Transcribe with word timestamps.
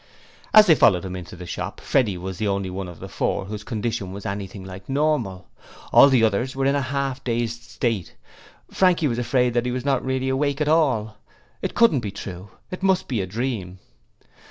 As 0.51 0.65
they 0.65 0.73
followed 0.73 1.05
him 1.05 1.15
into 1.15 1.35
the 1.35 1.45
shop, 1.45 1.79
Freddie 1.79 2.17
was 2.17 2.39
the 2.39 2.47
only 2.47 2.71
one 2.71 2.87
of 2.87 2.99
the 2.99 3.07
four 3.07 3.45
whose 3.45 3.63
condition 3.63 4.11
was 4.11 4.25
anything 4.25 4.63
like 4.65 4.89
normal. 4.89 5.47
All 5.93 6.09
the 6.09 6.23
others 6.23 6.55
were 6.55 6.65
in 6.65 6.73
a 6.73 6.81
half 6.81 7.23
dazed 7.23 7.61
state. 7.61 8.15
Frankie 8.71 9.07
was 9.07 9.19
afraid 9.19 9.53
that 9.53 9.67
he 9.67 9.71
was 9.71 9.85
not 9.85 10.03
really 10.03 10.29
awake 10.29 10.59
at 10.59 10.67
all. 10.67 11.17
It 11.61 11.75
couldn't 11.75 11.99
be 11.99 12.09
true; 12.09 12.49
it 12.71 12.81
must 12.81 13.07
be 13.07 13.21
a 13.21 13.27
dream. 13.27 13.77